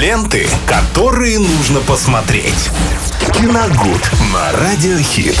Ленты, 0.00 0.48
которые 0.66 1.38
нужно 1.38 1.80
посмотреть. 1.80 2.70
Киногуд 3.34 4.10
на 4.32 4.50
Радиохит. 4.52 5.38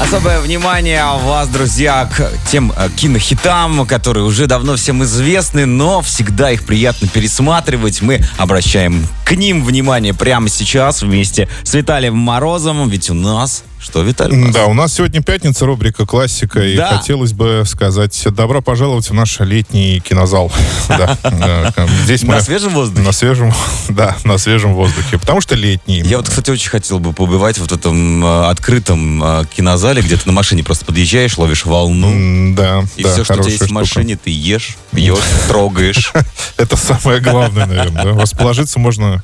Особое 0.00 0.38
внимание 0.38 1.04
у 1.04 1.26
вас, 1.26 1.48
друзья, 1.48 2.08
к 2.16 2.30
тем 2.48 2.72
э, 2.76 2.88
кинохитам, 2.94 3.84
которые 3.86 4.24
уже 4.24 4.46
давно 4.46 4.76
всем 4.76 5.02
известны, 5.02 5.66
но 5.66 6.02
всегда 6.02 6.52
их 6.52 6.62
приятно 6.66 7.08
пересматривать. 7.08 8.00
Мы 8.00 8.20
обращаем 8.38 9.08
к 9.24 9.32
ним 9.32 9.64
внимание 9.64 10.14
прямо 10.14 10.48
сейчас 10.48 11.02
вместе 11.02 11.48
с 11.64 11.74
Виталием 11.74 12.16
Морозом, 12.16 12.88
ведь 12.88 13.10
у 13.10 13.14
нас 13.14 13.64
что, 13.80 14.02
Виталий? 14.02 14.36
у 14.36 14.44
нас? 14.46 14.54
Да, 14.54 14.66
у 14.66 14.74
нас 14.74 14.92
сегодня 14.92 15.22
пятница, 15.22 15.64
рубрика 15.66 16.04
«Классика», 16.06 16.60
и 16.62 16.76
Да. 16.76 16.98
хотелось 16.98 17.32
бы 17.32 17.62
сказать 17.66 18.22
добро 18.30 18.60
пожаловать 18.60 19.08
в 19.08 19.14
наш 19.14 19.40
летний 19.40 20.00
кинозал. 20.00 20.52
Да. 20.88 21.16
Э, 21.22 21.86
Здесь 22.04 22.22
На 22.24 22.40
свежем 22.40 22.74
воздухе? 22.74 23.02
на 23.06 23.12
свежем, 23.12 23.52
да, 23.88 24.16
на 24.24 24.38
свежем 24.38 24.74
воздухе, 24.74 25.18
потому 25.18 25.40
что 25.40 25.54
летний. 25.54 26.00
Я 26.00 26.18
вот, 26.18 26.28
кстати, 26.28 26.50
очень 26.50 26.68
хотел 26.68 26.98
бы 26.98 27.12
побывать 27.12 27.58
вот 27.58 27.70
в 27.70 27.74
этом 27.74 28.24
э, 28.24 28.46
открытом 28.48 29.22
э, 29.22 29.44
кинозале, 29.56 30.02
где 30.02 30.16
ты 30.16 30.22
на 30.26 30.32
машине 30.32 30.62
просто 30.64 30.84
подъезжаешь, 30.84 31.38
ловишь 31.38 31.64
волну, 31.64 32.54
Да, 32.54 32.84
и 32.96 33.02
все, 33.04 33.24
что 33.24 33.34
у 33.34 33.36
тебя 33.38 33.50
есть 33.52 33.68
в 33.68 33.70
машине, 33.72 34.16
ты 34.22 34.30
ешь, 34.30 34.76
пьешь, 34.92 35.18
трогаешь. 35.48 36.12
Это 36.56 36.76
самое 36.76 37.20
главное, 37.20 37.66
наверное. 37.66 38.14
Расположиться 38.20 38.78
можно 38.78 39.22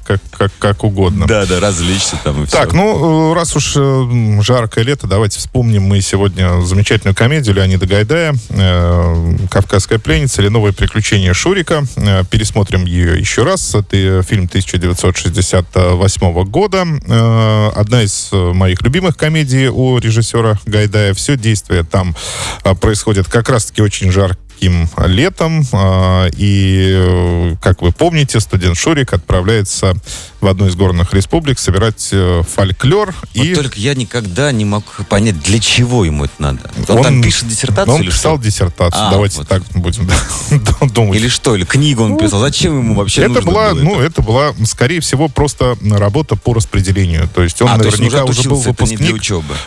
как, 0.58 0.84
угодно. 0.84 1.26
Да, 1.26 1.44
да, 1.46 1.60
развлечься 1.60 2.16
там 2.22 2.42
и 2.42 2.46
все. 2.46 2.56
Так, 2.56 2.72
ну, 2.72 3.32
э, 3.32 3.34
раз 3.34 3.54
уж 3.56 3.74
э, 3.76 4.40
жаркое 4.46 4.84
лето, 4.84 5.08
давайте 5.08 5.40
вспомним 5.40 5.82
мы 5.82 6.00
сегодня 6.00 6.62
замечательную 6.62 7.16
комедию 7.16 7.56
Леонида 7.56 7.84
Гайдая 7.84 8.32
э, 8.50 9.36
«Кавказская 9.50 9.98
пленница» 9.98 10.40
или 10.40 10.46
«Новые 10.46 10.72
приключения 10.72 11.34
Шурика». 11.34 11.82
Э, 11.96 12.22
Пересмотрим 12.30 12.84
ее 12.84 13.18
еще 13.18 13.42
раз. 13.42 13.74
Это 13.74 14.22
фильм 14.22 14.44
1968 14.44 16.44
года. 16.44 16.86
Э, 17.08 17.70
Одна 17.74 18.04
из 18.04 18.28
моих 18.30 18.82
любимых 18.82 19.16
комедий 19.16 19.66
у 19.66 19.98
режиссера 19.98 20.60
Гайдая. 20.64 21.12
Все 21.14 21.36
действие 21.36 21.82
там 21.82 22.14
происходит 22.80 23.26
как 23.26 23.48
раз-таки 23.48 23.82
очень 23.82 24.12
жарко 24.12 24.38
жарким 24.56 24.88
летом. 25.06 25.64
а, 25.72 26.28
И, 26.36 26.92
э, 26.94 27.56
как 27.60 27.82
вы 27.82 27.92
помните, 27.92 28.40
студент 28.40 28.76
Шурик 28.76 29.12
отправляется 29.12 29.94
в 30.40 30.46
одну 30.46 30.66
из 30.66 30.76
горных 30.76 31.14
республик 31.14 31.58
собирать 31.58 32.08
э, 32.12 32.42
фольклор. 32.54 33.14
Вот 33.34 33.44
и 33.44 33.54
только 33.54 33.78
я 33.78 33.94
никогда 33.94 34.52
не 34.52 34.64
мог 34.64 34.84
понять, 35.08 35.40
для 35.42 35.58
чего 35.58 36.04
ему 36.04 36.24
это 36.24 36.34
надо. 36.38 36.60
Он, 36.88 37.02
там 37.02 37.22
пишет 37.22 37.48
диссертацию 37.48 37.96
он 37.96 38.04
писал 38.04 38.36
что? 38.36 38.44
диссертацию. 38.44 39.06
А, 39.06 39.10
Давайте 39.10 39.38
вот. 39.38 39.48
так 39.48 39.62
будем 39.74 40.08
думать. 40.92 41.18
Или 41.18 41.28
что? 41.28 41.56
Или 41.56 41.64
книгу 41.64 42.02
он 42.02 42.18
писал? 42.18 42.40
Зачем 42.40 42.78
ему 42.78 42.94
вообще 42.94 43.22
это 43.22 43.42
была, 43.42 43.72
ну, 43.74 44.00
это 44.00 44.22
была, 44.22 44.54
скорее 44.64 45.00
всего, 45.00 45.28
просто 45.28 45.76
работа 45.90 46.36
по 46.36 46.54
распределению. 46.54 47.28
То 47.34 47.42
есть 47.42 47.60
он 47.62 47.68
А, 47.68 47.78
то 47.78 47.86
есть 47.86 47.98
он 47.98 48.04
наверняка 48.04 48.24
уже 48.24 48.40
уже 48.40 48.48
был 48.50 48.60
выпускник. 48.60 49.22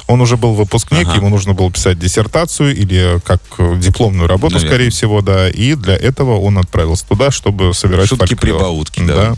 Он 0.08 0.22
уже 0.22 0.38
был 0.38 0.54
выпускник, 0.54 1.08
Ага. 1.08 1.18
ему 1.18 1.30
нужно 1.30 1.54
было 1.54 1.72
писать 1.72 2.00
диссертацию 2.00 2.76
или 2.76 3.20
как 3.26 3.42
э, 3.58 3.76
дипломную 3.78 4.28
работу, 4.28 4.56
Наверное. 4.56 4.78
Скорее 4.80 4.92
всего, 4.92 5.22
да. 5.22 5.50
И 5.50 5.76
для 5.76 5.96
этого 5.96 6.40
он 6.40 6.58
отправился 6.58 7.06
туда, 7.06 7.32
чтобы 7.32 7.74
собирать 7.74 8.08
фольклор. 8.08 8.30
Шутки-прибаутки, 8.30 9.02
да. 9.06 9.36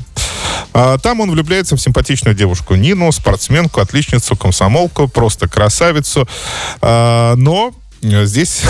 А 0.73 0.97
там 0.99 1.19
он 1.19 1.31
влюбляется 1.31 1.75
в 1.75 1.81
симпатичную 1.81 2.35
девушку 2.35 2.75
Нину, 2.75 3.11
спортсменку, 3.11 3.81
отличницу, 3.81 4.35
комсомолку, 4.35 5.07
просто 5.07 5.47
красавицу. 5.47 6.27
А, 6.81 7.35
но 7.37 7.73
Здесь 8.01 8.61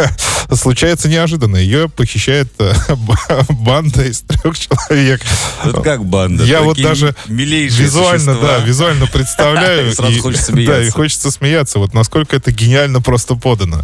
случается 0.52 1.08
неожиданно. 1.08 1.56
Ее 1.56 1.88
похищает 1.88 2.48
э, 2.58 2.74
банда 3.48 4.04
из 4.04 4.20
трех 4.20 4.58
человек. 4.58 5.22
Это 5.64 5.80
как 5.80 6.04
банда. 6.04 6.44
Я 6.44 6.60
вот 6.62 6.76
даже 6.80 7.14
визуально, 7.26 8.34
существа. 8.34 8.58
да, 8.58 8.58
визуально 8.58 9.06
представляю. 9.06 9.88
И 9.90 9.94
сразу 9.94 10.20
хочется 10.20 10.52
Да, 10.52 10.60
и 10.60 10.64
смеяться. 10.66 10.92
хочется 10.92 11.30
смеяться. 11.30 11.78
Вот 11.78 11.94
насколько 11.94 12.36
это 12.36 12.50
гениально 12.52 13.00
просто 13.00 13.36
подано. 13.36 13.80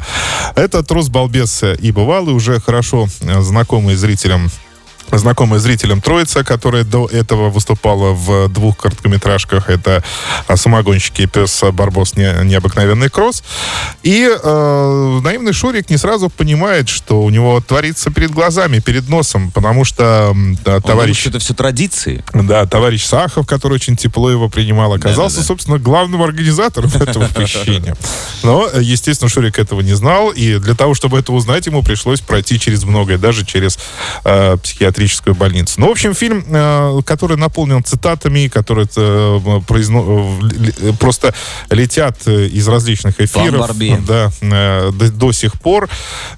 Это 0.55 0.83
трус, 0.83 1.09
балбес 1.09 1.63
и 1.63 1.93
бывалый, 1.93 2.35
уже 2.35 2.61
хорошо 2.61 3.09
э, 3.21 3.41
знакомый 3.41 3.97
зрителям 3.97 4.51
знакомая 5.13 5.61
зрителям 5.61 6.01
троица, 6.01 6.45
которая 6.45 6.85
до 6.85 7.07
этого 7.07 7.51
выступала 7.51 8.13
в 8.13 8.49
двух 8.49 8.77
короткометражках. 8.77 9.69
Это 9.69 10.03
а, 10.47 10.57
«Самогонщики» 10.57 11.23
и 11.23 11.27
«Пес 11.27 11.63
Барбос. 11.73 12.17
Не- 12.17 12.45
Необыкновенный 12.45 13.09
кросс». 13.09 13.43
И 14.03 14.29
э, 14.31 15.21
наивный 15.23 15.53
Шурик 15.53 15.91
не 15.91 15.97
сразу 15.97 16.31
понимает, 16.31 16.89
что 16.89 17.23
у 17.23 17.31
него 17.31 17.61
творится 17.61 18.11
перед 18.11 18.31
глазами, 18.31 18.79
перед 18.79 19.09
носом, 19.09 19.51
потому 19.51 19.85
что 19.85 20.35
да, 20.65 20.81
товарищ... 20.81 21.21
что 21.21 21.31
это 21.31 21.39
все 21.39 21.55
традиции. 21.55 22.25
Да, 22.33 22.67
товарищ 22.67 23.05
Сахов, 23.05 23.47
который 23.47 23.75
очень 23.75 23.97
тепло 23.97 24.31
его 24.31 24.49
принимал, 24.49 24.93
оказался, 24.95 25.37
Да-да-да. 25.37 25.47
собственно, 25.47 25.79
главным 25.79 26.23
организатором 26.23 26.91
этого 27.01 27.27
посещения. 27.29 27.97
Но, 28.43 28.69
э, 28.73 28.81
естественно, 28.83 29.29
Шурик 29.29 29.59
этого 29.59 29.81
не 29.81 29.95
знал, 29.95 30.31
и 30.31 30.59
для 30.59 30.75
того, 30.75 30.95
чтобы 30.95 31.19
это 31.19 31.33
узнать, 31.33 31.67
ему 31.67 31.83
пришлось 31.83 32.21
пройти 32.21 32.59
через 32.59 32.85
многое, 32.85 33.19
даже 33.19 33.45
через 33.45 33.79
э, 34.25 34.57
психиатрическую 35.01 35.35
больницу. 35.35 35.81
Ну, 35.81 35.89
в 35.89 35.91
общем, 35.91 36.15
фильм, 36.15 36.45
э, 36.47 37.01
который 37.05 37.37
наполнен 37.37 37.83
цитатами, 37.83 38.49
которые 38.49 38.87
э, 38.95 39.61
произно- 39.67 40.39
э, 40.81 40.93
просто 40.99 41.35
летят 41.71 42.27
из 42.27 42.69
различных 42.69 43.21
эфиров. 43.21 43.67
Да, 44.07 44.31
до, 44.41 45.11
до 45.11 45.33
сих 45.33 45.59
пор. 45.61 45.89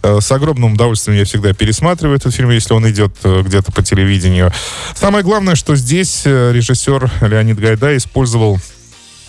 С 0.03 0.31
огромным 0.31 0.75
удовольствием 0.75 1.19
я 1.19 1.25
всегда 1.25 1.53
пересматриваю 1.53 2.17
этот 2.17 2.35
фильм, 2.35 2.51
если 2.51 2.75
он 2.75 2.89
идет 2.89 3.13
где-то 3.23 3.73
по 3.73 3.83
телевидению. 3.83 4.53
Самое 4.95 5.25
главное, 5.25 5.55
что 5.55 5.77
здесь 5.77 6.23
режиссер 6.25 7.11
Леонид 7.23 7.59
Гайдай 7.59 7.97
использовал 7.97 8.59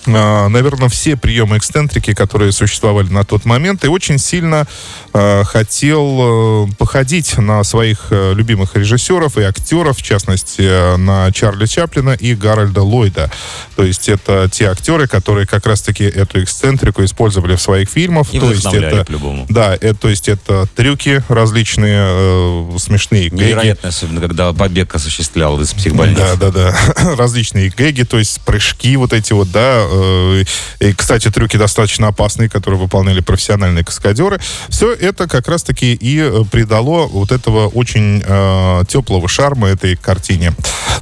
наверное, 0.08 0.90
все 0.90 1.16
приемы 1.16 1.58
эксцентрики, 1.58 2.14
которые 2.14 2.52
существовали 2.52 3.08
на 3.10 3.24
тот 3.24 3.46
момент, 3.46 3.84
и 3.84 3.88
очень 3.88 4.18
сильно 4.18 4.68
э, 5.14 5.44
хотел 5.44 6.68
э, 6.68 6.68
походить 6.78 7.38
на 7.38 7.64
своих 7.64 8.08
э, 8.10 8.34
любимых 8.34 8.76
режиссеров 8.76 9.38
и 9.38 9.44
актеров, 9.44 9.98
в 9.98 10.04
частности, 10.04 10.62
э, 10.62 10.98
на 10.98 11.32
Чарли 11.32 11.66
Чаплина 11.66 12.12
и 12.12 12.36
Гарольда 12.36 12.82
Ллойда. 12.82 13.32
То 13.76 13.84
есть 13.84 14.10
это 14.10 14.50
те 14.52 14.70
актеры, 14.70 15.08
которые 15.08 15.48
как 15.48 15.66
раз-таки 15.66 16.04
эту 16.04 16.44
эксцентрику 16.44 17.04
использовали 17.04 17.56
в 17.56 17.62
своих 17.62 17.90
фильмах. 17.90 18.34
И 18.34 18.40
то 18.40 18.52
есть 18.52 18.66
это, 18.66 19.06
по-любому. 19.06 19.46
да, 19.50 19.74
это, 19.74 19.96
то 19.96 20.10
есть 20.10 20.30
это 20.30 20.68
трюки 20.76 21.24
различные, 21.30 22.80
смешные 22.80 23.30
гэги. 23.30 23.44
Невероятно, 23.44 23.90
особенно, 23.90 24.22
когда 24.22 24.54
побег 24.54 24.94
осуществлял 24.96 25.60
из 25.62 25.74
психбольницы. 25.74 26.22
Да, 26.38 26.52
да, 26.52 26.52
да. 26.52 27.16
Различные 27.18 27.70
гэги, 27.70 28.04
то 28.04 28.18
есть 28.20 28.42
прыжки 28.42 28.96
вот 28.98 29.14
эти 29.14 29.34
вот, 29.34 29.52
да. 29.52 29.86
Э, 29.94 30.44
И, 30.80 30.94
кстати, 30.94 31.30
трюки 31.30 31.58
достаточно 31.58 32.08
опасные, 32.08 32.50
которые 32.50 32.80
выполняли 32.80 33.22
профессиональные 33.22 33.84
каскадеры. 33.84 34.40
Все 34.70 34.94
это 34.94 35.28
как 35.28 35.48
раз-таки 35.48 35.94
и 35.94 36.20
э, 36.20 36.44
придало 36.52 37.08
вот 37.08 37.32
этого 37.32 37.68
очень 37.68 38.24
э, 38.26 38.84
теплого 38.88 39.28
шарма 39.28 39.70
этой 39.70 39.96
картине. 39.96 40.54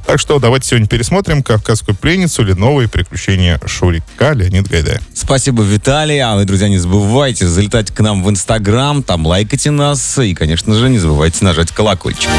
Так 0.06 0.18
что 0.18 0.38
давайте 0.38 0.68
сегодня 0.68 0.88
пересмотрим 0.88 1.42
«Кавказскую 1.42 1.94
пленницу» 1.94 2.42
или 2.42 2.52
«Новые 2.52 2.88
приключения 2.88 3.60
Шурика» 3.66 4.32
Леонид 4.32 4.68
Гайдай. 4.68 4.98
Спасибо, 5.14 5.62
Виталий. 5.62 6.18
А 6.20 6.34
вы, 6.34 6.44
друзья, 6.44 6.68
не 6.68 6.78
забывайте 6.78 7.46
залетать 7.46 7.90
к 7.92 8.00
нам 8.00 8.22
в 8.22 8.30
Инстаграм, 8.30 9.02
там 9.02 9.26
лайкайте 9.26 9.70
нас. 9.70 10.18
И, 10.18 10.34
конечно 10.34 10.74
же, 10.74 10.88
не 10.88 10.98
забывайте 10.98 11.44
нажать 11.44 11.70
колокольчик. 11.70 12.30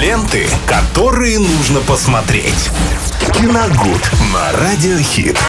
Ленты, 0.00 0.46
которые 0.66 1.38
нужно 1.38 1.80
посмотреть. 1.80 2.70
Киногуд 3.34 4.10
на 4.32 4.52
Радиохит. 4.52 5.38